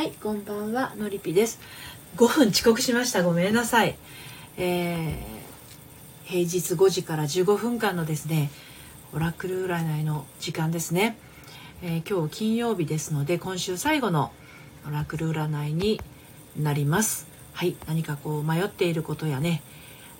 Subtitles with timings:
[0.00, 1.60] はい、こんばんは、のりぴです。
[2.16, 3.22] 5分遅刻しました。
[3.22, 3.98] ごめんなさい。
[4.56, 8.50] えー、平日5時から15分間のですね、
[9.12, 11.18] オラクル占いの時間ですね。
[11.82, 14.32] えー今日金曜日ですので、今週最後の
[14.88, 16.00] オラクル占いに
[16.56, 17.26] なります。
[17.52, 19.62] はい、何かこう迷っていることやね、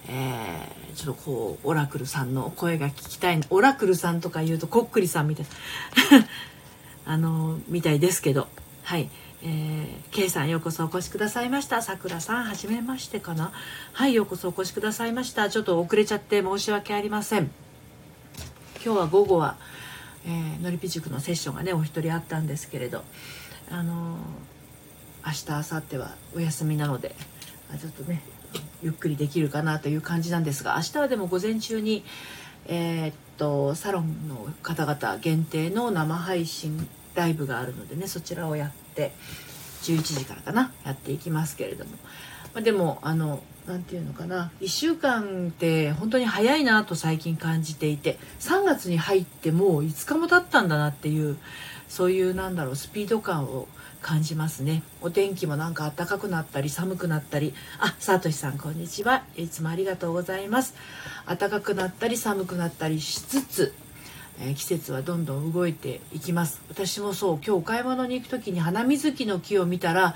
[0.08, 5.46] えーちょっとこうオラクルさんの声が聞きたいオラクルさんとか言うとこっくりさんみたい
[6.10, 6.26] な
[7.14, 8.48] あのみたいですけど
[8.82, 9.08] はい
[9.42, 11.82] え、K さんようこそお越しくださいました。
[11.82, 13.52] さくらさんはじめましてかな。
[13.92, 15.48] はいようこそお越しくださいました。
[15.48, 17.50] ちょっと遅れちゃって申し訳ありません。
[18.84, 19.56] 今日は午後は、
[20.26, 23.04] えーのりぴ塾のセッションがねお一人あったんですけれど。
[23.70, 24.18] あのー
[25.22, 27.14] 明日明後日はお休みなので
[27.78, 28.22] ちょっとね
[28.82, 32.04] ゆっくりできるかなという感じなんですが明日はでも午前中に
[32.66, 39.12] えーっとサロンの方々限定の生配信ライブがあるのでねそちらをやって
[39.82, 41.90] 11時からかなやっていきますけれども、
[42.54, 51.36] まあ、でもあの何て言うのかな1週間って本当に早いなと最近感じていて3月に入ってもう5日も経ったんだなっていう
[51.88, 53.66] そういうなんだろうスピード感を
[54.00, 54.82] 感じますね。
[55.02, 57.52] お天気もなんか暖かくなったり寒くなったり。
[57.78, 59.24] あさとしさんこんにちは。
[59.36, 60.74] いつもありがとうございます。
[61.26, 63.74] 暖かくなったり寒くなったりしつつ
[64.40, 66.62] えー季節はどんどん動いていきます。
[66.70, 67.34] 私もそう。
[67.36, 70.14] 今日お買い物に行く時に花水木の木を見たら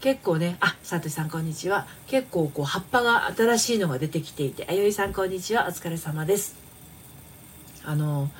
[0.00, 1.86] 結構ねあさとしさんこんにちは。
[2.06, 5.66] 結構こう葉っぱが新しいのが出てきていてあよいさんこんにちは。
[5.66, 6.54] お疲れ様です。
[7.84, 8.30] あの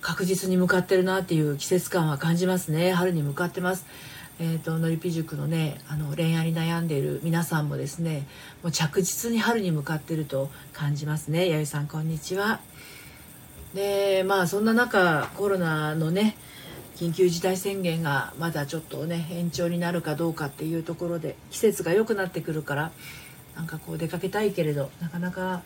[0.00, 2.92] 確実に向かってるなっていう季節感は感じますね。
[2.92, 3.86] 春に向かってます。
[4.40, 8.26] えー、とのりぴ塾のねあの恋愛に悩んでいる皆さんもですね
[8.62, 11.48] もう着実に春に向かってると感じますね。
[11.48, 12.60] やゆさんこんにちは。
[13.74, 16.36] でまあそんな中コロナのね
[16.96, 22.90] 緊急事態宣言がまだちょっとね延長になるかどうかっていうところで季節が良くなってくるから
[23.56, 25.62] なんかこう出かけたいけれどなかなか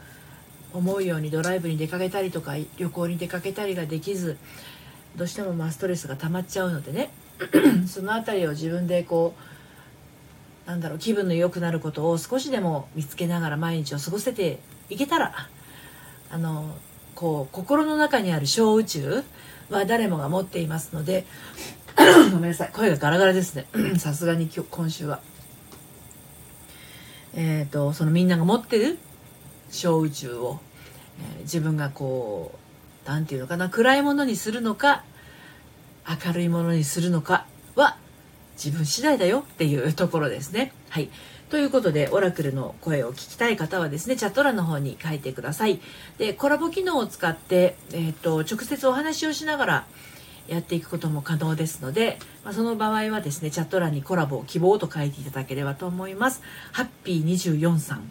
[0.74, 4.36] 思うようにドライブに出かけたりとか旅行に出かけたりができず
[5.16, 7.10] どうしてもまあストレスが溜まっちゃうのでね
[7.88, 9.34] その辺りを自分でこ
[10.66, 14.58] うなんだろう気分の良くなることを少しでも見つけながら毎日を過ごせて
[14.90, 15.48] いけたら
[16.30, 16.74] あの
[17.14, 19.24] こう心の中にある小宇宙
[19.70, 21.24] は誰もが持っていますので
[22.32, 23.66] ごめんなさい声がガラガラですね
[23.98, 25.20] さすがに今日今週は。
[27.34, 28.98] えー、とそのみんなが持ってる
[29.70, 30.60] 小宇宙を、
[31.36, 32.52] えー自分がこ
[33.04, 35.04] う何て言うのかな暗いものにするのか
[36.26, 37.96] 明るいものにするのかは
[38.54, 40.72] 自分次第だよっていうところですね。
[40.88, 41.10] はい。
[41.52, 45.82] ということで、オラクルの声を聞きたい方はですね、チャット欄の方に書いてください。
[46.16, 49.86] で、コラボ機能を使って、えっ、と、直接お話をしながら
[50.48, 56.40] やっていくことも可能ですので、まあ、その場合はですね、チャット欄にコラボ希望と書いていただければと思います。
[56.72, 58.10] ハッピー24さん。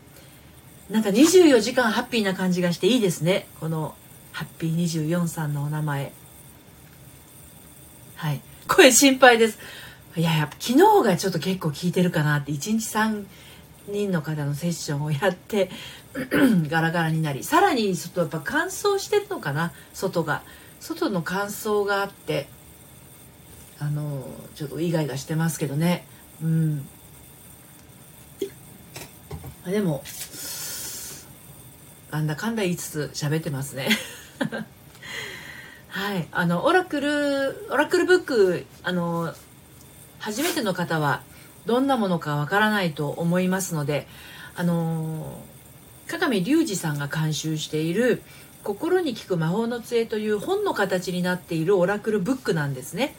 [0.92, 3.48] なんか24時間ハッピーな感じがしていいですね。
[3.60, 3.96] この
[4.34, 4.76] ハッピー
[5.10, 6.14] 24さんのお名前。
[8.18, 8.42] はい。
[8.68, 9.58] 声心配です。
[10.16, 13.26] いや、やっぱ昨日がちょっと結構聞いてるかなって、1日3
[13.88, 15.70] 人の方のセッションをやって、
[16.68, 20.44] ガラガラになり、さらにちょっとやっぱ乾燥してるのかな、外が。
[20.80, 22.48] 外の乾燥があって、
[23.80, 26.06] あの、ちょっとイガイガしてますけどね。
[26.42, 26.88] うん。
[29.66, 30.04] でも、
[32.12, 33.90] なんだかんだ言いつつ喋ってますね。
[35.88, 39.34] はい、あのオラクルオラクルブックあの
[40.22, 41.22] 初めての方は
[41.66, 44.08] どんなものかわからないと思いますので
[44.56, 45.40] あの
[46.08, 48.22] 加賀見隆二さんが監修している
[48.64, 53.16] 「心に効く魔法の杖」という本の形になっているオラクルブックなんですね。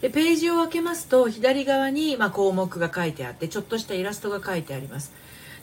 [0.00, 5.12] でページを開けますと左側に、ま、項目が書いてあってちょっとしたイラストが書いてあります。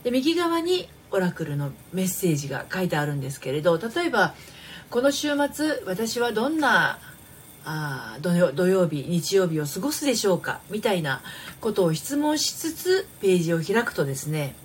[0.04, 4.34] で右側にオラクルのメッセージが書いてあるんですけれど例えば
[4.90, 6.98] この週末私はどんな
[7.64, 10.62] あ土曜土曜日日曜日を過ごすでしょうか？
[10.70, 11.22] みたいな
[11.60, 14.56] ことを質問しつつページを開くとですね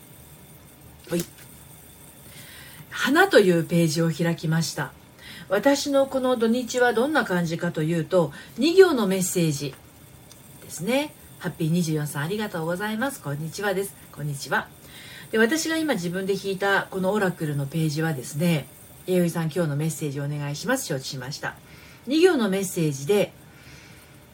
[1.11, 1.25] ほい
[2.91, 4.93] 花というページを開きました。
[5.49, 9.75] 私のこの土日はどんな感じかというと2行のメッセージ
[10.63, 11.15] ですね。
[11.39, 13.21] ハッピー24さんありがとうございます。
[13.21, 13.95] こんにちはです。
[14.11, 14.69] こんにちは。
[15.31, 18.67] で私が今自分で引いたこのオラクルのページはですね
[19.07, 20.87] 弥生さん今日のメッセージお願いします。
[20.87, 21.55] 承知しました。
[22.09, 23.33] 2行のメッセージで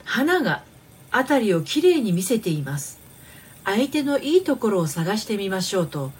[0.05, 0.63] 花が
[1.11, 3.01] 辺りをきれいに見せています。
[3.65, 6.11] 相手のいいところを探してみましょうと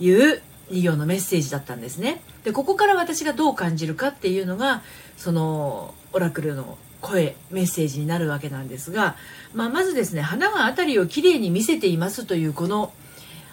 [0.00, 2.22] いう2行のメッセージだったんですね。
[2.44, 4.82] でここから私がどう感じるかっていうのが
[5.16, 9.16] そのオラクルの声メッセージになるわけなんですが、
[9.54, 12.92] まあ、まずですね花が辺りをきれいに見せていますというこの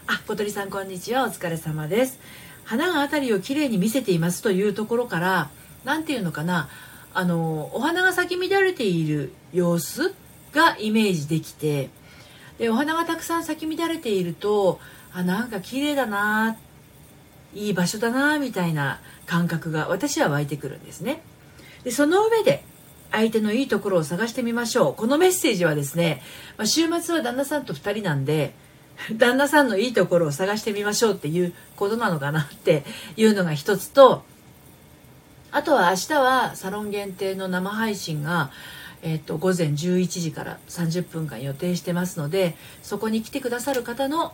[0.07, 1.25] あ小鳥さんこんにちは。
[1.25, 2.19] お疲れ様です。
[2.65, 5.49] 花が辺りをきれいに見せていますというところから
[5.83, 6.69] 何て言うのかな
[7.13, 10.13] あのお花が咲き乱れている様子
[10.51, 11.89] がイメージできて
[12.57, 14.79] でお花がたくさん咲き乱れていると
[15.13, 16.57] あなんか綺麗だな
[17.53, 21.21] いい場所だなみたいな感覚が私は湧いてくるんですね。
[21.83, 22.63] でその上で
[23.11, 24.95] 相手のいいところを探してみましょう。
[24.95, 26.21] このメッセージはですね、
[26.57, 28.53] まあ、週末は旦那さんと2人なんで
[29.15, 32.83] 旦那さんのいいところを探してみましょうっていうことなのかなって
[33.15, 34.23] いうのが一つと
[35.53, 38.49] あとは明日はサロン限定の生配信が、
[39.03, 44.33] えっと、午前11時から30分間予定してますのでそこに来てくださる方の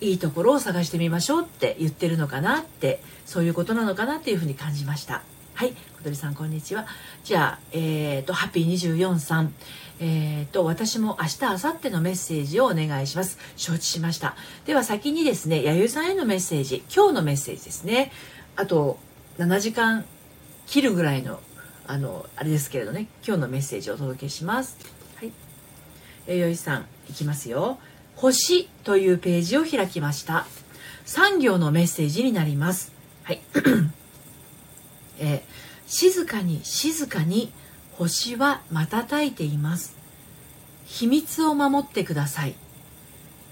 [0.00, 5.22] いいところを探してみましょうって言ってるのかなってそういうことなのかなっていうふうに感じました。
[5.52, 6.86] はい小鳥さんこんにちは。
[7.24, 9.52] じゃあえっ、ー、とハッピー24さん。
[10.00, 13.36] えーと、私も明日明後日のメッセージをお願いします。
[13.56, 14.36] 承知しました。
[14.64, 16.84] では先にですね弥生さんへのメッセージ。
[16.94, 18.12] 今日のメッセージですね。
[18.54, 18.98] あと
[19.38, 20.04] 7時間
[20.68, 21.40] 切るぐらいの
[21.86, 23.06] あのあれですけれどね。
[23.26, 24.76] 今日のメッセージをお届けします。
[25.16, 25.32] はい。
[26.26, 27.78] 弥生さんいきますよ。
[28.16, 30.46] 星というページを開きました。
[31.06, 32.92] 3行のメッセージになります。
[33.22, 33.40] はい。
[35.18, 35.40] えー、
[35.86, 37.50] 静かに静かに
[37.92, 39.96] 星は瞬いています。
[40.84, 42.54] 秘密を守ってください。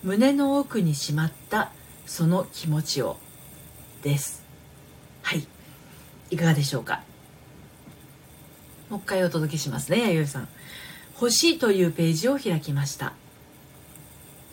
[0.02, 1.72] 胸の奥にしまった
[2.04, 3.16] その気持ちを。
[4.02, 4.44] です。
[5.22, 5.48] はい
[6.30, 7.02] いかがでしょうか？
[8.90, 10.48] もう一回お届けしますね弥生さん。
[11.14, 13.14] 星というページを開きました。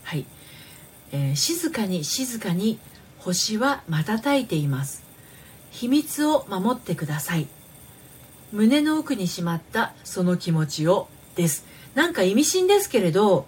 [0.03, 0.25] はい、
[1.11, 2.79] えー、静かに静かに
[3.19, 5.03] 星は瞬いています。
[5.71, 7.47] 秘密を守ってください。
[8.51, 11.65] 胸の奥にしまったその気持ちをです。
[11.95, 13.47] なんか意味深ですけれど、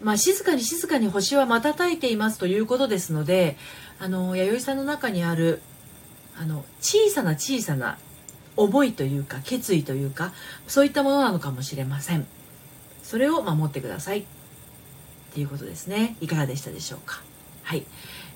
[0.00, 3.56] まあ、静かに静かに星は瞬いていますということですので
[3.98, 5.62] あの弥生さんの中にある
[6.38, 7.98] あの小さな小さな
[8.56, 10.32] 思いというか決意というか
[10.66, 12.26] そういったものなのかもしれません。
[13.02, 14.20] それを守ってください。
[14.20, 14.24] っ
[15.34, 16.16] ていうことですね。
[16.20, 17.22] いかがでしたでしょうか？
[17.62, 17.84] はい。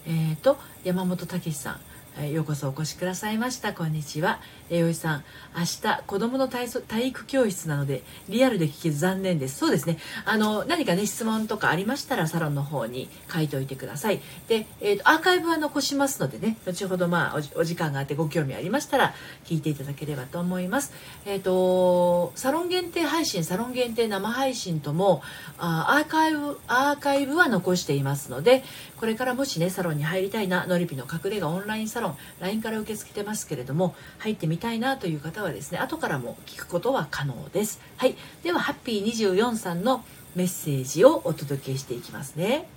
[0.06, 1.78] えーと山本武さ
[2.18, 3.72] んようこそお越しくださいました。
[3.72, 4.40] こんにちは。
[4.70, 5.24] 栄養士さん
[5.56, 9.58] 明日子供の体体育教室なのでリアルで聞けず残念です。
[9.58, 9.98] そうですね。
[10.24, 14.20] あの何かね質問とかありましたらサロンの方に書いておいてください。
[14.48, 19.14] で、えーと、アーカイブは残しますのでね後ほどまあお時間があってご興味ありましたら
[19.44, 20.92] 聞いていただければと思います。
[21.26, 25.22] えっ、ー、とサロン限定配信サロン限定生配信とも
[25.58, 28.62] あアーカイブアーカイブは残していますので
[28.96, 37.80] これからもしねサロンに入りたいなのりぴの隠れ家オンラインサロン LINE から受け付けてますけれども入ってみたいなという方はですね後からも聞くことは可能です。
[37.96, 38.14] はい。
[38.42, 40.04] ではハッピー24さんの
[40.36, 42.68] メッセージをお届けしていきますね。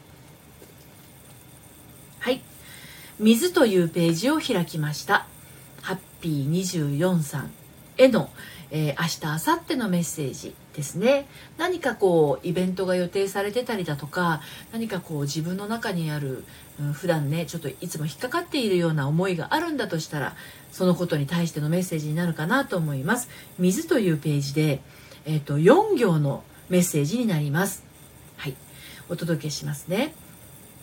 [2.19, 2.41] はい。
[3.19, 5.27] 水というページを開きました。
[5.81, 7.51] ハッピー24さん
[7.97, 8.29] への、
[8.71, 11.27] えー、明日明後日のメッセージですね。
[11.57, 14.41] 何かこうイベントが予定されてたりだとか
[14.71, 16.43] 何かこう自分の中にある、
[16.79, 20.35] うん、普段ねちょっといつも引っかかっているような思いがあるんだとしたら
[20.71, 23.29] そのことに対してのメッセージになるかなと思います。
[23.59, 24.81] 水というページで、
[25.25, 27.83] えーと、4行のメッセージになります。
[28.37, 28.55] はい。
[29.07, 30.15] お届けしますね。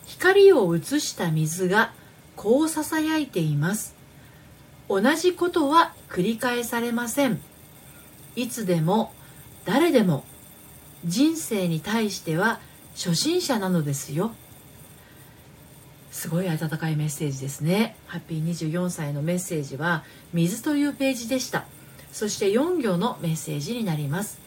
[0.07, 1.93] 光を映した水が
[2.37, 3.97] こうささやいています。
[4.88, 7.41] 同じことは繰り返されません。
[8.37, 9.12] いつでも
[9.64, 10.25] 誰でも
[11.05, 12.61] 人生に対しては
[12.95, 14.33] 初心者なのですよ。
[16.11, 17.97] すごい温かいメッセージですね。
[18.07, 21.67] ハッピー24歳のメッセージは水というページでした。
[22.12, 24.40] そして4行のメッセージになります。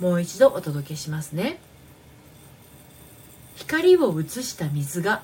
[0.00, 1.60] もう一度お届けしますね。
[3.54, 5.22] 光を映した水が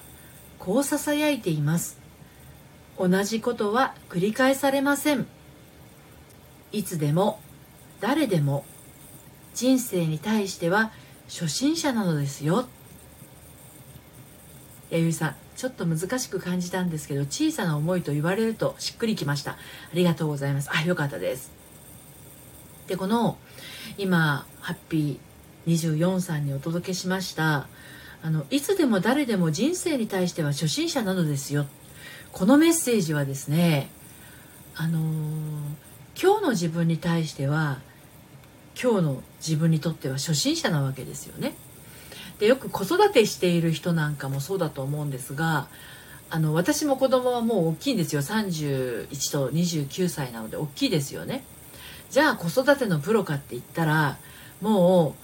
[0.59, 1.99] こうささやいています。
[2.99, 5.27] 同じことは繰り返されません。
[6.71, 7.41] いつでも
[8.01, 8.65] 誰でも
[9.55, 10.93] 人生に対しては
[11.29, 12.69] 初心者なのですよ。
[14.91, 19.53] 弥生さんちょっと難しく感じたんですけど小さな思いと言われるとしっくりきました。
[19.53, 19.57] あ
[19.95, 20.71] りがとうございます。
[20.73, 21.51] あよかったです。
[22.87, 23.39] でこの
[23.99, 27.67] 今ハッピー24さんにお届けしました
[28.23, 31.67] あのいつでも誰でも人生に対しては初心者なのですよ。
[32.33, 33.89] このメッセージはですね
[34.75, 35.03] あのー、
[36.21, 37.79] 今日の自分に対しては
[38.81, 41.55] 今日の自分にとっては初心者なわけですよね。
[42.39, 45.69] でよく子育てしている人なんかもそうだと思うんですが
[46.29, 51.45] あの私も子供はもう大きいんですよ31と29歳なので大きいですよね。
[52.11, 54.19] じゃあ子育てのプロかって言ったら
[54.61, 55.15] もう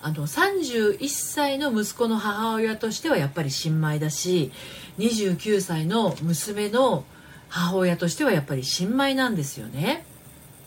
[0.00, 4.52] あの31歳の息子の母親としてはやっぱり新米だし
[4.98, 7.04] 29歳の娘の
[7.48, 10.04] 母親としてはやっぱり新米なんですよね。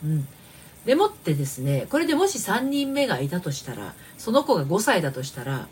[0.04, 0.28] うん、
[0.86, 5.68] でもってですねこれでもし3人目がいたとしたらその子が5歳だとしたら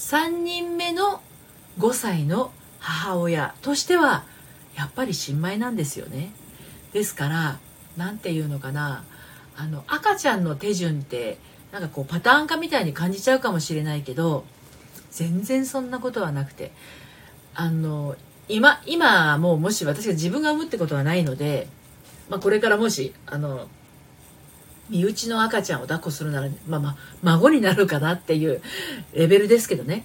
[0.00, 1.20] 3人目の
[1.78, 4.24] 5歳の母親としては
[4.74, 6.32] やっぱり新米なんですよね。
[6.94, 7.58] ですから
[7.98, 9.04] 何て言うのかな
[9.56, 11.36] あの赤ちゃんの手順って
[11.70, 14.44] なんかこうパターン化みたいに感じちゃうかもしれないけど
[15.10, 16.72] 全然そんなことはなくて
[17.54, 18.16] あの
[18.48, 21.68] 今今もうもし私が自分が産むってことはないので、
[22.30, 23.68] まあ、これからもしあの
[24.90, 28.60] 身内の赤ちゃんを抱っこするなら、まあまあ、孫になるかなっていう
[29.14, 30.04] レベルですけどね。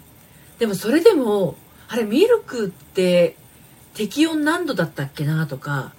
[0.60, 1.56] でもそれでも
[1.88, 3.36] あれミルクって
[3.94, 5.94] 適温何度だったっけなとか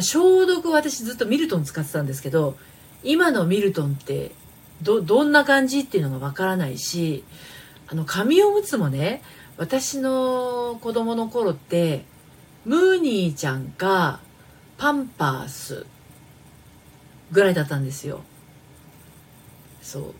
[0.00, 2.56] 消毒私ずっとミルトン使ってたんですけど
[3.02, 4.32] 今のミルトンって
[4.82, 7.24] どどんな感じっていうのがわからないし
[7.88, 9.22] あの紙おむつもね
[9.56, 12.04] 私の子供の頃って
[12.64, 14.20] ムーニーちゃんか
[14.76, 15.86] パンパース
[17.32, 18.22] ぐらいだったんですよ。
[19.82, 20.14] そう。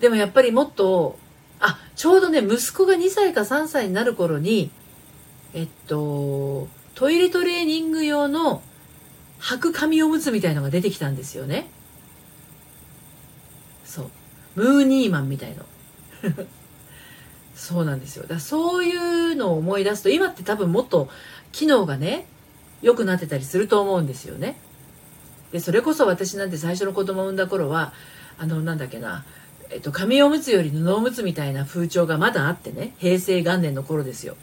[0.00, 1.18] でもやっぱりもっと
[1.60, 4.70] あちょうどね息子が2歳か3歳になる頃に
[5.54, 8.62] えっとトイレトレーニング用の
[9.40, 11.66] 履く紙おむつみたいのが出てきたんですよね。
[13.84, 14.10] そう。
[14.54, 15.64] ムーニーマンみたいの。
[17.54, 18.22] そうなんですよ。
[18.22, 21.08] だからそういうのを思い出すと今って多分もっと
[21.52, 22.26] 機能がね
[22.82, 24.56] 良くなってたりすると思うんですよね。
[25.52, 27.92] でそれこそ私なんて最初の子供を産んだ頃は
[28.38, 29.24] あのなんだっけな
[29.72, 34.36] えっと、紙おむつより布おむつみたいな風潮がまだあってね平成元年の頃ですよ。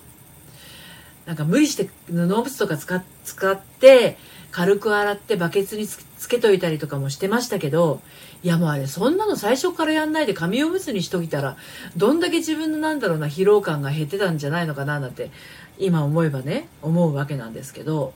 [1.27, 4.17] なんか無理して布おむつとか使使って
[4.49, 8.01] 軽く洗ってバケツにつけといたりとかもしてましたけど
[8.41, 11.55] いやもうあれそんなの最初からやんないで紙おむつにしといたら
[11.95, 15.29] どんだけ自分のなんだろうな疲労感が減ってたんじゃないのかななんて
[15.77, 18.13] 今思えばね思うわけなんですけど。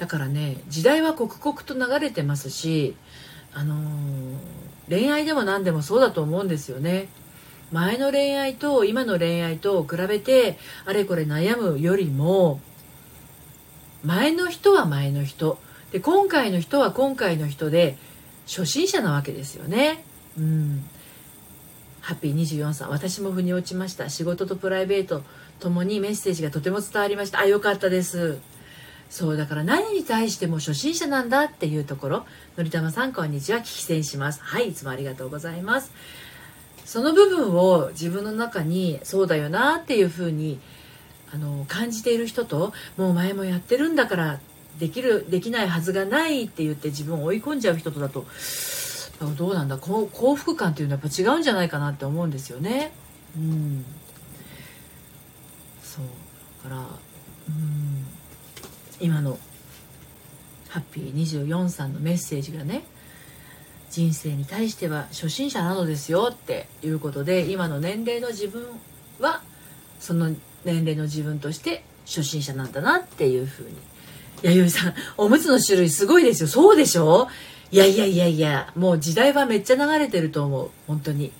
[0.00, 2.96] だからね時代は刻々と流れてますし
[3.52, 3.78] あのー、
[4.88, 7.08] 恋愛でも何でもそうだと思うんですよね。
[7.72, 12.60] 前の恋愛と今の恋愛と比べてあれこれ悩むよりも
[14.02, 15.58] 前の人は前の人。
[15.92, 17.96] で今回の人は今回の人で
[18.46, 20.02] 初心者なわけですよね。
[20.38, 20.84] うん。
[22.00, 24.08] ハッピー24さん私も腑に落ちました。
[24.08, 25.22] 仕事とプライベート
[25.58, 27.40] ともにメッセージがとても伝わりました。
[27.40, 28.38] あよかったです。
[29.10, 32.26] そうだから何に対しても初心者なんだっていうところ。
[32.56, 33.58] のりたまさんこんにちは。
[33.58, 34.40] 聞き戦します。
[34.40, 35.90] はいいつもありがとうございます。
[36.84, 40.60] その部分を自分の中にそうだよなっていうふうに
[41.34, 44.40] あの感じている人ともう前もやってるんだから
[44.78, 48.26] できるできないはずがないって言って自分を追い込んじゃう人とだと
[49.36, 49.76] どうなんだ。
[49.76, 52.92] 幸福感っていうのはやっぱ違うんじゃないかなって思うんですよね。
[53.36, 53.84] うん、
[55.82, 56.04] そう。
[56.62, 56.82] だから
[57.48, 58.19] うん。
[59.00, 59.38] 今の
[60.68, 62.84] ハッピー24さんのメッセージがね
[63.90, 68.64] 人生に対しては初心者なのですよっていうことで今の年齢の自分
[69.18, 69.42] は
[69.98, 70.30] その
[70.64, 73.76] 年齢の自分として初心者なんだなっていうふうに。
[74.42, 76.48] 弥生さんおむつの種類すごいですよ。
[76.48, 77.28] そうでしょ？
[77.70, 80.70] いやいやいやいやもう時代はめっちゃ流れてると思う。
[80.86, 81.30] 本当に。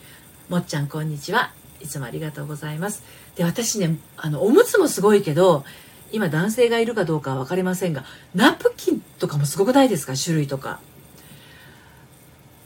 [0.48, 1.52] もっちゃんこんにちは。
[1.80, 3.02] いつもありがとうございます。
[3.36, 5.64] で私ねあのおむつもすごいけど
[6.12, 10.14] 今男性がいるかどうかは分かりませんがナプキンとかもすごくないですか？
[10.14, 10.80] 種類とか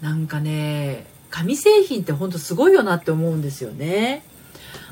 [0.01, 4.23] なんかね紙製品ってほんとすごいよなって思うんですよね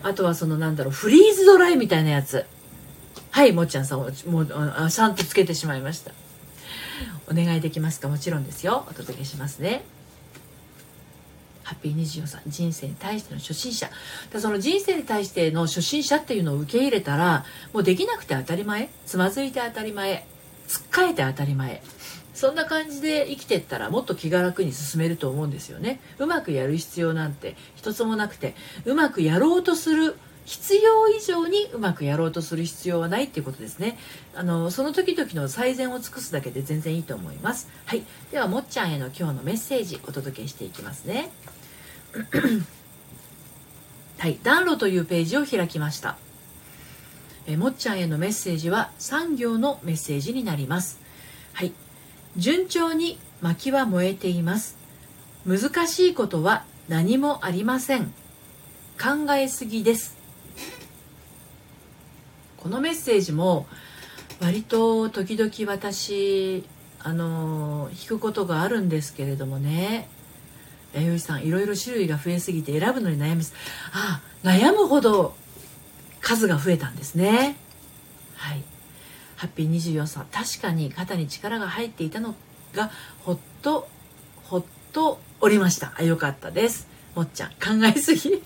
[0.02, 2.44] あとはそのなんだろう、フリーズドライみたいなやつ。
[3.30, 4.46] はい、もっちゃんさん、もう、
[4.90, 6.10] ちゃんとつけてしまいました。
[7.30, 8.08] お願いできますか？
[8.08, 8.84] もちろんですよ。
[8.90, 9.84] お届けしますね。
[11.72, 13.90] ハッピー24さん、人生に対しての初心者。
[14.30, 20.26] だその人生に対しての初心者っていうのを受け入れたら、もうできなくて当たり前、つまずいて当たり前、
[20.68, 21.82] つっかえて当たり前。
[22.34, 26.00] そんな感じで生きてったらもっと気が楽に進めると思うんですよね。
[26.18, 33.98] うまくやる必要なんて一つもなくてうまくやろうとする必要以上にうまくやろうとする必要はないっていうことですね。
[34.34, 37.68] あのその時々の最善を尽くすだけで全然いいと思います。
[37.84, 38.02] はい。
[38.30, 41.30] ではもっちゃんへの今日のメッセージお届けしていきますね。
[44.18, 46.16] はい暖炉というページを開きました。
[47.46, 51.00] えもっちゃんへのメッセージは3行のメッセージになります。
[51.54, 51.72] はい。
[52.36, 54.76] 順調に薪は燃えています。
[55.46, 58.12] 難しいことは何もありません。
[59.00, 60.16] 考えすぎです。
[62.58, 63.66] このメッセージも
[64.40, 66.62] 割と時々私
[67.00, 70.08] あのー、弾くことがあるんですけれどもね。
[70.94, 73.44] 弥生さんいろいろ種類が増えすぎて選ぶのに悩み
[73.92, 75.34] あ悩むほど
[76.20, 77.56] 数が増えたんですね。
[78.36, 78.62] はい。
[79.36, 80.26] ハッピー24さん。
[80.26, 82.34] 確かに肩に力が入っていたの
[82.74, 82.90] が
[83.24, 83.88] ほっと
[84.44, 85.92] ほっとおりました。
[85.96, 86.88] あよかったです。
[87.14, 88.30] もっちゃん考えすぎ。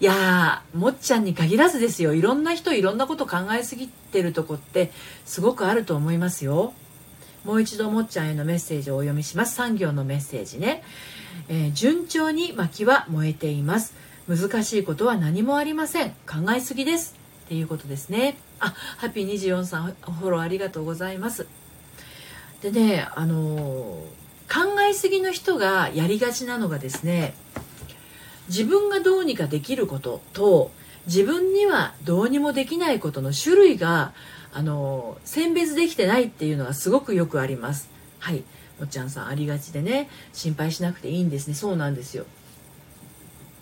[0.00, 2.14] いやもっちゃんに限らずですよ。
[2.14, 4.90] いろんな人いろんなこと考えすぎてるとこって
[5.24, 6.72] すごくあると思いますよ。
[7.44, 9.60] もう一度もっちゃんへのメッセージをお読みします。
[9.60, 10.82] 3行のメッセージね、
[11.48, 13.94] えー、順調に薪は燃えています。
[14.28, 16.10] 難しいことは何もありません。
[16.10, 17.16] 考えすぎです。
[17.46, 18.36] っていうことですね。
[18.60, 21.46] あハッピー24さんフォローありがとうございます。
[22.62, 24.02] でねあのー、
[24.48, 27.34] 考えすぎの人がやりがちなのがですね
[28.48, 30.70] 自分がどうにかできることと
[31.06, 34.12] 自分にはどうにもできないことの種類が
[34.52, 37.88] あの選別できてないっていうのがすごくよくあります。
[38.18, 38.44] はい。
[38.78, 40.08] もっちゃんさんありがちでね。
[40.32, 41.54] 心配しなくていいんですね。
[41.54, 42.26] そうなんですよ。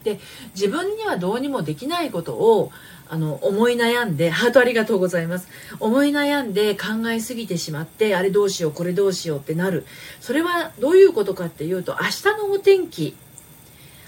[0.04, 0.18] で
[0.54, 2.72] 自分にはどうにもできないことを
[3.08, 5.48] あの思い悩んでハートありがとうございます。
[5.78, 9.84] 思い悩んで考えすぎてしまってあれどうしようこれどうしようってなる。
[10.20, 13.16] それはどういうことかっていうと明日のお天気。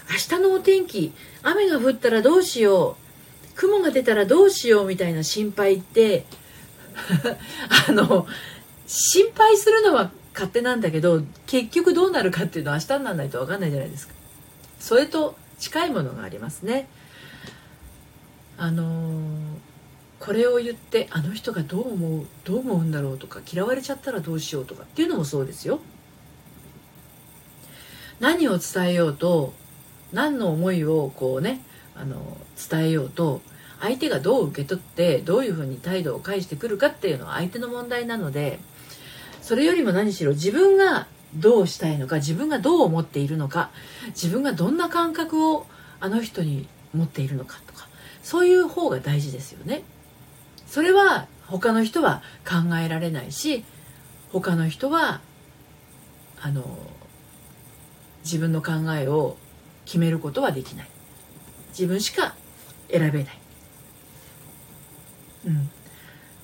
[0.09, 1.13] 明日のお天気
[1.43, 3.55] 雨が降ったらどうしよう。
[3.55, 6.25] 雲が出たらどうしようみたいな心配って
[7.87, 8.27] あの
[8.87, 14.13] 心配するのは勝手なんだけど結局どうなるかっていうのは明日にならないと分かんないじゃないですか。
[14.79, 16.87] それと近いものがありますね。
[18.57, 19.57] あの、
[20.19, 25.79] これを言ってあの人がどう思うどう思うんだろうとか嫌われちゃったらどうしようとかっていうのもそうですよ。
[28.19, 29.53] 何を伝えようと
[30.13, 31.61] 何の思いをこうね
[31.93, 32.37] あの
[32.69, 33.41] 伝えようと
[33.83, 38.59] 相手がどう受け取ってどういうふうに態度を返してくるかっていうのは相手の問題なので
[39.41, 43.71] それよりも何しろ自分がどうしたいのか自分がどう思っているのか
[44.07, 45.65] 自分がどんな感覚を
[45.99, 47.89] あの人に持っているのかとか
[48.23, 49.83] そういう方が大事ですよね。
[50.65, 53.65] それは他の人は考えられないし
[54.31, 55.19] 他の人は
[56.41, 56.63] あの
[58.23, 59.35] 自分の考えを
[59.83, 60.87] 決めることはできない
[61.71, 62.35] 自分しか
[62.89, 63.42] 選べない
[65.45, 65.69] うん。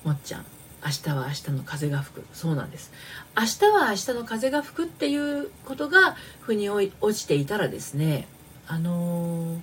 [0.04, 0.46] もっちゃん。
[0.84, 2.26] 明日は明日の風が吹く。
[2.34, 2.92] そうなんです。
[3.38, 8.28] 明日は明日の風が吹くっていうことが腑に落ちていたらですね
[8.68, 9.60] あのー、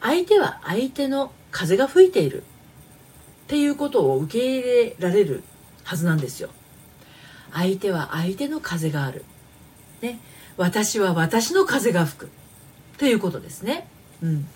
[0.00, 2.42] 相手は相手の風が吹いている。
[2.42, 5.42] っていうことを受け入れられる
[5.82, 6.50] はずなんですよ。
[7.50, 9.24] 相手は相手の風がある。
[10.02, 10.20] ね。
[10.58, 12.30] 私は私の風が吹く。
[12.98, 13.88] ということですね。
[14.22, 14.48] うん。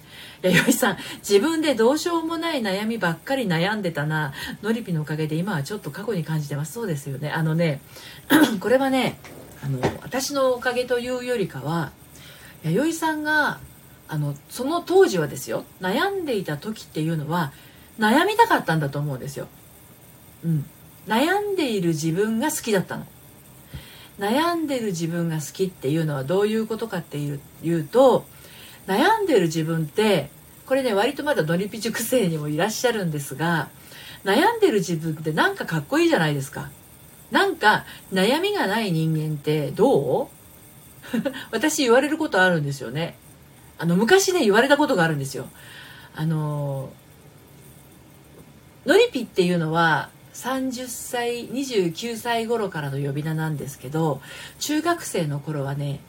[0.42, 7.80] 弥生さん自分でどうしようもない悩みばっかり悩んでたなのりぴのおかげで今はちょっと過去に感じてますそうですよねあのね
[8.60, 9.18] これはね
[9.64, 11.92] あの私のおかげというよりかは
[12.64, 13.60] 弥生さんが
[14.08, 17.52] あのその当時はですよ悩んでいた時っていうのは
[17.98, 19.48] 悩みたかったんだと思うんですよ。
[20.44, 20.64] うん、
[21.06, 23.06] 悩んでいる自分が好きだったの。
[24.18, 28.26] 悩んでる自分が好きっていうのはどういうことかっていうと
[28.86, 30.30] 悩んでる自分って
[30.66, 33.68] これね割とまだドリピ塾生にもいらっしゃるんですが
[34.24, 36.70] 悩んでる自分ってなんかかっこいいじゃないですか。
[37.30, 40.28] なんか悩みがない人間ってどう？
[41.50, 43.16] 私言われることあるんですよね。
[43.78, 45.48] あの昔ね言われたことがあるんですよ。
[46.14, 46.90] あの
[48.86, 54.20] のりぴっていうのは30歳29歳頃からの呼び名なんですけど
[54.58, 56.00] 中学生の頃はね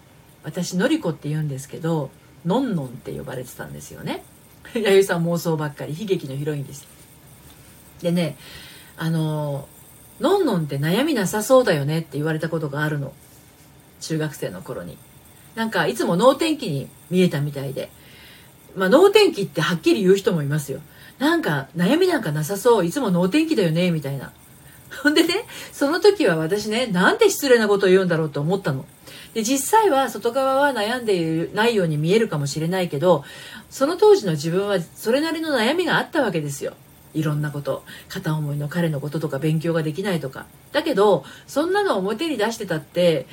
[0.44, 2.10] 私のりこって言うんですけど
[2.46, 4.24] のんのんって呼ばれてたんですよね。
[4.74, 5.96] 弥生さん妄想ばっかり。
[6.00, 6.88] 悲劇のヒロインです。
[8.02, 8.38] でね
[8.98, 9.68] あの
[10.20, 13.14] のんのんって悩みなさそうだよねって言われたことがあるの。
[14.02, 14.98] 中学生の頃に。
[15.56, 17.90] なんかいつも能天気に見えたみたいで。
[18.76, 20.82] まあ能天気ってはっきり言う人もいますよ。
[21.20, 22.86] なんか悩みなんかなさそう。
[22.86, 24.32] いつも能天気だよねみたいな。
[25.04, 28.86] ほんでねその時は私ねなんで失礼なことを言うんだろうと思ったの。
[29.34, 33.24] で実際は外側は悩んでいないように見えるかもしれないけど
[33.70, 36.74] その当時の自分はそれなりの悩みがあったわけですよ。
[37.16, 37.84] いろんなこと。
[38.10, 40.46] 片思いの彼のこととか勉強ができないとか。
[40.72, 43.28] だけどそんなの表に出してたって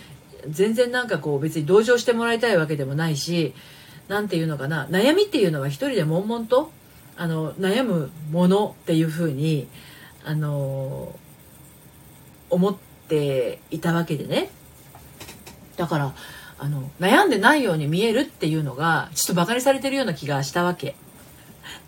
[0.49, 3.55] 全然なんかこう別に同情してもらいたいわけでもないし
[4.09, 4.87] 何て言うのかな。
[4.87, 6.71] 悩みっていうのは一人で悶々と
[7.17, 9.69] あの悩むものっていうふうに
[10.25, 11.15] あの
[12.49, 12.77] 思っ
[13.09, 14.51] ていたわけでね。
[15.81, 16.13] だから
[16.59, 20.95] あの悩んでないように見えるっていうのがちょっとバカにされてるような気がしたわけ。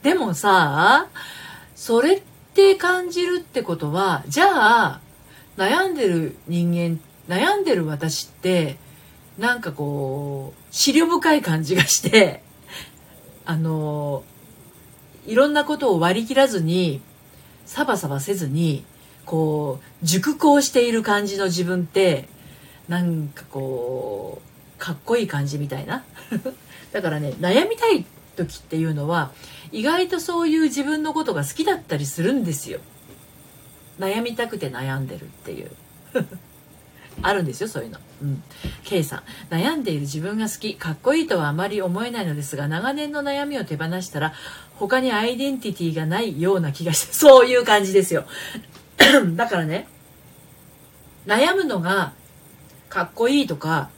[0.03, 1.09] でもさ
[1.75, 2.23] それっ
[2.55, 5.01] て感じるってことはじゃあ
[5.59, 8.79] 悩んでる人間悩んでる私って
[9.39, 12.43] なんかこう思慮深い感じがして
[13.45, 14.25] あの
[15.27, 17.03] いろんなことを割り切らずに
[17.67, 18.87] サバサバせずに
[19.27, 22.31] こう熟考している感じの自分って
[22.89, 26.05] なんかこうかっこいい感じみたいな。
[26.93, 28.05] だからね悩みたい
[28.37, 29.31] 時っていうのは
[29.71, 32.81] 意外とそういう自分のことが好きだったりするんですよ。
[33.99, 35.71] 悩みたくて悩んでるっていう。
[37.21, 37.99] あるんですよそういうの。
[38.23, 38.43] うん。
[38.85, 39.55] K さん。
[39.55, 44.33] 悩んでいる自分が好きかっこいいとはあまり思えないのですが長年の悩みを手放したら
[44.77, 48.25] 他にアイデンティティがないような気がして そういう感じですよ。
[49.37, 49.87] だからね
[51.27, 52.13] 悩むのが
[52.93, 53.89] かっこいいとか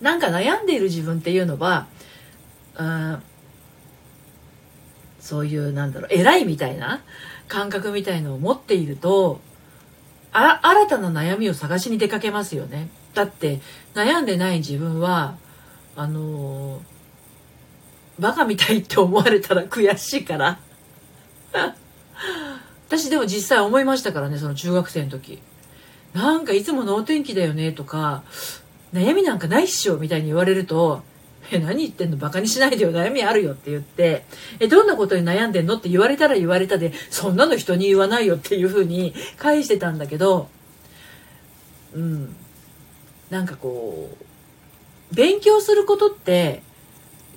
[0.00, 1.88] なんか悩んでいる自分っていうのは
[2.78, 3.22] うん
[5.20, 7.02] そういうなんだろう偉いみたいな
[7.48, 9.42] 感覚みたいのを持っていると
[10.32, 12.88] あ新たな悩みを探しに出かけますよね。
[13.12, 13.60] だって
[13.92, 15.36] 悩んでない自分は
[15.96, 20.58] あのー、バカみたいって思われたら悔しいから。
[22.88, 25.42] 私でも実際思いましたからねその中学生の時。
[26.12, 28.24] なんかいつも能天気だよねとか
[28.92, 31.02] 悩みなんかないっしょみたいに言われると
[31.52, 32.92] え、何言ってんのバカにしないでよ。
[32.92, 34.24] 悩みあるよって言って、
[34.60, 40.48] え、どんなことに悩んでんのって言われたら言われたで、そんなの人に言わないよっていうふうに 返してたんだけど、
[41.94, 42.36] うん。
[43.30, 44.10] なんかこ
[45.12, 46.62] う、勉強することって、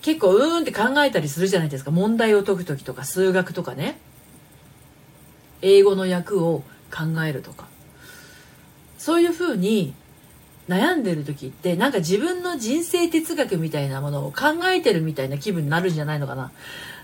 [0.01, 1.89] 結構うーんって考えたりするじゃないですか。
[1.89, 3.99] 問題を解く時とか、数学とかね。
[5.62, 7.72] 英語の訳を考えるとか。
[9.03, 9.93] そういうふうに
[10.69, 16.53] 悩んでる時ってなんか自分の人生哲学みたいなものを考えてるみたいな気分になるんじゃないのかな。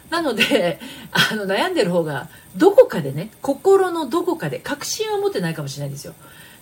[0.09, 0.79] なので、
[1.11, 6.13] あの悩んでる方がどこかでね、心のどこかで、確信は持ってないかもしれないんですよ。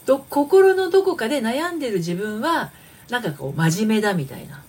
[0.08, 2.72] ど心のどこかで悩んでる自分は
[3.12, 4.64] なんかこう真面目だみたいな。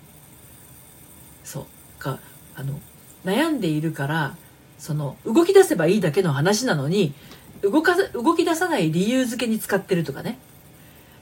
[1.44, 1.64] そう
[1.98, 2.18] か、
[2.57, 2.78] あの、
[3.24, 4.37] 悩んでいるから、
[4.78, 7.14] その動き出せばいいだけの話なのに、
[7.62, 10.38] 動か、動き出さない理由付けに使ってるとかね。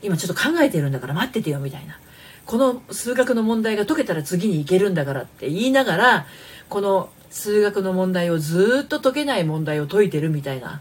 [0.07, 1.99] 今ちょっと考えてるんだから待っててよみたいな。
[2.47, 6.27] この数学の問題が解けたら次に行けるんだからって言いながら、
[6.69, 10.81] この数学の問題をずっと解けない問題を解いてるみたいな。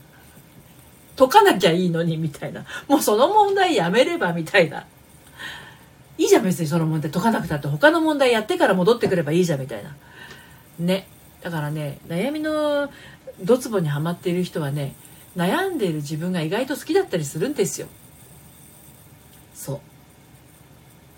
[1.17, 2.65] 解かなきゃいいのにみたいな。
[2.87, 4.85] もうその問題やめればみたいな。
[6.17, 9.95] いいじゃん別にその問題解かなくたって他の問題やってから戻ってくればいいじゃんみたいな。
[10.79, 11.07] ね。
[11.41, 12.89] だからね、悩みの
[13.41, 14.93] ドツボにはまっている人はね、
[15.35, 17.87] 悩んでいる自分が意外と好きだったりするんですよ。
[19.55, 19.79] そう。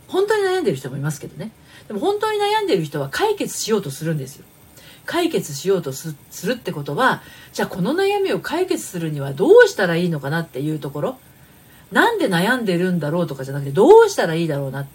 [0.08, 1.52] 本当に悩んでる人もいますけどね。
[1.88, 4.46] でも本当に悩んでる人は解決しようとするんですよ。
[5.06, 7.22] 解決しようとするってことは
[7.54, 11.18] じゃあこの悩みを解決するにはどうしたらいいのかなっていうところ。
[11.92, 14.86] なんで悩んでるんだろうとかじゃなくてどうしたらいいだろうな。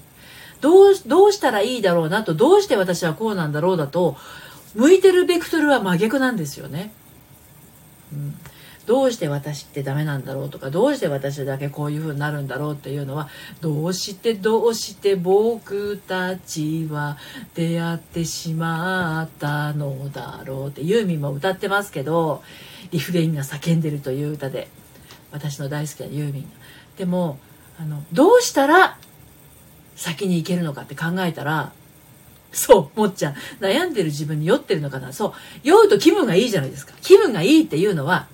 [0.60, 4.16] どうどうしたらいいだろうなとどうして私はこうなんだろうだと
[4.74, 6.92] 向いてるベクトルは真逆なんですよね。
[8.12, 8.38] うん、
[8.86, 13.28] どうして私ってダメなんだろうとかどうして私だけこういう風になるんだろうっていうのは
[13.60, 17.16] どうしてどうして僕たちは
[17.54, 22.42] 出会ってしまったのだろうってユーミンも歌ってますけど
[22.90, 24.68] リフレインが叫んでるという歌で
[25.30, 26.52] 私の大好きなユーミン
[26.96, 27.38] でも
[27.78, 28.98] あのどうしたら
[29.94, 31.72] 先に行けるのかって考えたら
[32.52, 33.34] そう、もっちゃん。
[33.60, 35.32] 悩んでる自分に酔ってるのかなそう。
[35.64, 36.92] 酔うと気分がいいじゃないですか。
[37.00, 38.28] 気分がいいっていうのは、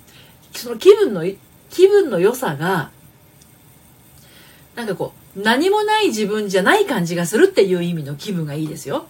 [0.53, 1.23] その気分の、
[1.69, 2.91] 気分の良さが、
[4.75, 9.05] なんかこう、何もない自分じゃない感じがするっていう意味の気分がいいですよ。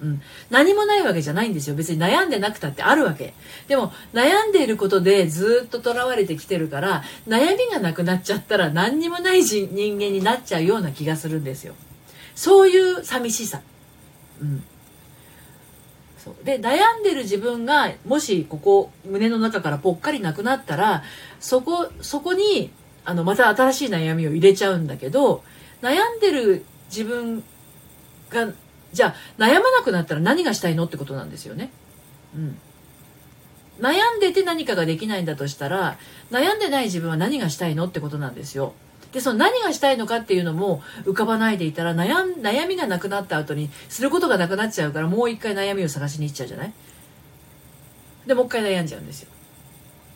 [0.00, 0.22] うん。
[0.50, 1.74] 何もないわけじゃないんですよ。
[1.74, 3.34] 別に悩んでなくたってあるわけ。
[3.66, 11.74] でも、悩んでいることでずっと囚われてきてるから、悩みがなくなっちゃったら何にもない人間になっちゃうような気がするんですよ。
[12.34, 13.60] そういう寂しさ。
[14.40, 14.62] うん。
[16.28, 21.02] そうで悩んでる自分がもしここ胸の中からぽっかりなくなったら
[21.40, 22.70] そこそこに
[23.04, 25.42] あのまた新しい悩みを入れちゃうんだけど
[25.80, 27.42] 悩んでる自分
[28.30, 28.52] が
[28.92, 31.70] じゃあ悩まなくなったら何がしたいのってことなんですよね。
[32.34, 32.58] うん、
[33.80, 35.98] 悩んでて何かができないんだとしたら
[36.30, 38.74] 悩んでない自分は何がしたいのってことなんですよ。
[39.12, 46.72] でその何がしたいのかっていうのも浮かばないでいたら悩悩みがなくなった後にすることがなくなっちゃうからもう一回悩みを探しに行っちゃうじゃない？
[48.26, 49.28] でもう一回悩んじゃうんですよ。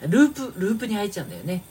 [0.09, 1.63] ループループに入っちゃうんだよね。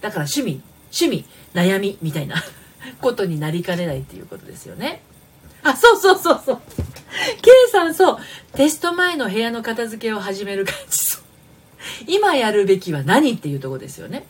[0.00, 0.62] だから趣味
[0.98, 2.36] 趣味悩みみたいな
[3.02, 5.02] ことになりかねないっていうことですよね。
[5.62, 6.60] あそうそうそうそう。
[7.42, 8.18] K さんそう。
[8.54, 11.06] テスト前の部屋の片付けを始める感じ。
[12.06, 14.24] 今やるべきは何っていうとこですよね。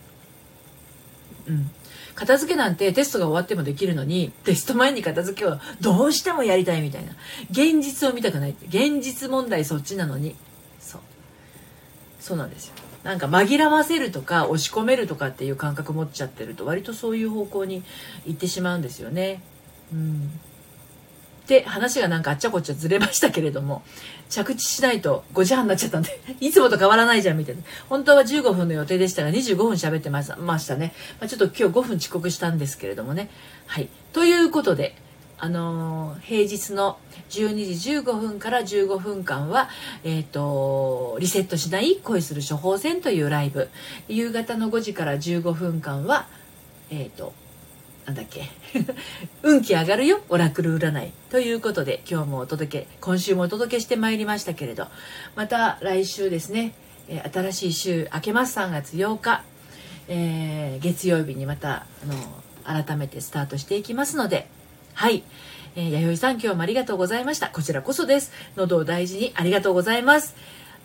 [1.46, 1.70] うん。
[2.16, 7.12] 片付けなんてテストが終わってもできるのにテスト前に片付けをどうしてもやりたいみたいな。
[7.50, 10.34] 現実を見たくない現実問題そっちなのに。
[10.80, 11.00] そう。
[12.18, 12.74] そうなんですよ。
[13.04, 17.84] なんか紛らわせるとか押し込めるとかっていう感覚持っちゃってると割とそういう方向に
[18.24, 19.42] 行ってしまうんですよね。
[19.92, 20.30] うん。
[21.46, 23.82] で話がなんかあっちゃこっちゃずれましたけれども
[24.28, 27.62] 着地しないと5時半になっちゃったんで いつもと変わらないじゃんみたいな。
[27.88, 33.30] 本当は15分の予定でしたが25分喋ってましたね、まあ、ちょっと今日5分遅刻したんですけれどもね。
[33.66, 33.88] はい。
[34.12, 34.96] ということで
[35.38, 36.96] あのー、平日の
[37.28, 39.68] 12時15分から15分間は、
[40.02, 43.68] えっ、ー、と、リセットしない恋する処方箋というライブ。
[44.08, 46.26] 夕方の5時から15分間は、
[46.90, 47.34] えっ、ー、と、
[48.06, 48.48] なんだっけ？
[49.42, 51.12] 運気上がるよオラクル占い。
[51.30, 54.86] ということで今日もお届け今週もお届けしてまいりましたけれど。
[55.34, 56.72] また来週ですね、
[57.32, 58.58] 新しい週明けます。
[58.58, 59.42] 3月8日、
[60.08, 62.06] えー、月曜日にまたあ
[62.72, 64.48] の改めてスタートしていきますので。
[64.94, 65.24] はい、
[65.74, 67.48] えー、弥生さん今日もありがとうございました。
[67.48, 68.32] こちらこそです。
[68.56, 70.34] 喉を大事にありがとうございます。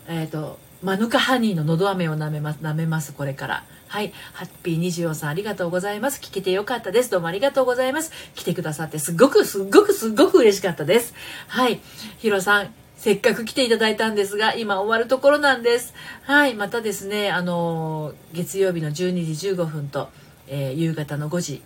[0.08, 4.12] えっ、とマヌカハニーののど飴を舐めます舐めますこれからはい。
[4.32, 6.18] ハッピー24さんありがとうございます。
[6.18, 7.10] 聞けてよかったです。
[7.10, 8.10] どうもありがとうございます。
[8.34, 11.12] 来てくださってすっごくすっごくすっごく嬉しかったです。
[11.46, 11.78] はい。
[12.16, 15.92] ヒロさん、せっかく来ていただいたんですが、今終わるところなんです。
[16.22, 16.54] はい。
[16.54, 18.94] またですね、あの月曜日の12
[19.34, 20.08] 時15分と、
[20.46, 21.62] えー、夕方の5時、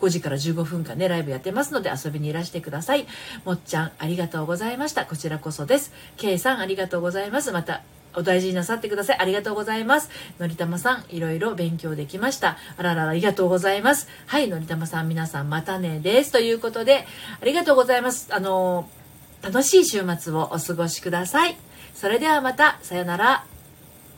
[0.00, 3.06] 5時から15分間ね、ライブやってますので遊びにいらしてください。
[3.44, 5.04] もっちゃん、ありがとうございました。
[5.04, 5.92] こちらこそです。
[6.16, 7.52] K さん、ありがとうございます。
[7.52, 7.82] また
[8.16, 9.18] お大事になさってください。
[9.18, 10.10] ありがとうございます。
[10.40, 12.56] のりたまさん、いろいろ勉強できました。
[12.76, 14.08] あららありがとうございます。
[14.26, 16.32] はい、のりたまさん、皆さん、またねです。
[16.32, 17.06] ということで、
[17.40, 18.28] ありがとうございます。
[18.30, 18.88] あの、
[19.42, 21.56] 楽しい週末をお過ごしください。
[21.94, 23.55] それではまた、さよなら。